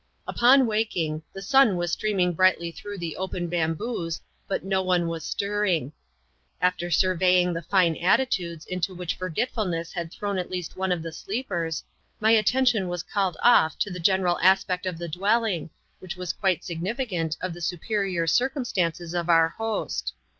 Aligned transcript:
Upon 0.27 0.61
awaking, 0.61 1.21
the 1.31 1.43
sun 1.43 1.77
was 1.77 1.91
streaming 1.91 2.33
brightly 2.33 2.71
through 2.71 2.97
the 2.97 3.15
open 3.17 3.45
bamboos, 3.47 4.19
but 4.47 4.63
no 4.65 4.81
one 4.81 5.07
was 5.07 5.23
stirring. 5.23 5.91
After 6.59 6.89
surveying 6.89 7.53
the 7.53 7.61
fine 7.61 7.95
attitudes, 7.97 8.65
into 8.65 8.95
which 8.95 9.13
forgetfulness 9.13 9.95
nad 9.95 10.11
thrown 10.11 10.39
at 10.39 10.49
least 10.49 10.73
oae 10.75 10.87
<^ 10.89 11.03
Hie 11.05 11.09
sleepers, 11.11 11.83
my 12.19 12.31
attention 12.31 12.87
was 12.87 13.03
caUed 13.03 13.35
off 13.43 13.77
to 13.77 13.91
the 13.91 13.99
general 13.99 14.39
aspect 14.39 14.87
of 14.87 14.97
the 14.97 15.07
dwelling, 15.07 15.69
which 15.99 16.15
was 16.17 16.33
quite 16.33 16.63
significant 16.63 17.37
of 17.39 17.53
the 17.53 17.61
superior 17.61 18.25
circumstances 18.25 19.13
of 19.13 19.29
our 19.29 19.49
host. 19.49 20.13